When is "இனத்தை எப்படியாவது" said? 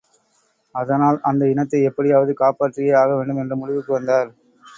1.51-2.33